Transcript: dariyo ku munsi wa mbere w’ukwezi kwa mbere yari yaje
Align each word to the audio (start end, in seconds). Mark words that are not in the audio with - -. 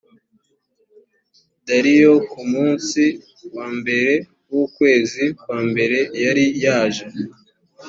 dariyo 1.67 2.13
ku 2.29 2.39
munsi 2.51 3.03
wa 3.55 3.67
mbere 3.77 4.11
w’ukwezi 4.51 5.23
kwa 5.41 5.59
mbere 5.69 5.97
yari 6.23 6.45
yaje 6.63 7.05